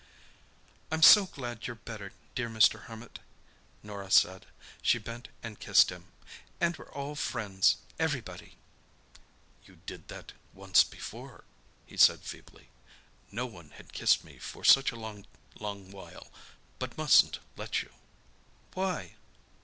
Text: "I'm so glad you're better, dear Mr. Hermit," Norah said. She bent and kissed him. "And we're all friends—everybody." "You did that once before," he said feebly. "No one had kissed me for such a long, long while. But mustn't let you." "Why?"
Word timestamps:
"I'm 0.89 1.03
so 1.03 1.27
glad 1.27 1.67
you're 1.67 1.75
better, 1.75 2.11
dear 2.33 2.49
Mr. 2.49 2.85
Hermit," 2.85 3.19
Norah 3.83 4.09
said. 4.09 4.47
She 4.81 4.97
bent 4.97 5.27
and 5.43 5.59
kissed 5.59 5.91
him. 5.91 6.07
"And 6.59 6.75
we're 6.75 6.89
all 6.91 7.13
friends—everybody." 7.13 8.57
"You 9.63 9.75
did 9.85 10.07
that 10.07 10.33
once 10.55 10.83
before," 10.83 11.43
he 11.85 11.97
said 11.97 12.21
feebly. 12.21 12.69
"No 13.31 13.45
one 13.45 13.69
had 13.77 13.93
kissed 13.93 14.23
me 14.23 14.39
for 14.39 14.63
such 14.63 14.91
a 14.91 14.95
long, 14.95 15.27
long 15.59 15.91
while. 15.91 16.31
But 16.79 16.97
mustn't 16.97 17.37
let 17.55 17.83
you." 17.83 17.91
"Why?" 18.73 19.13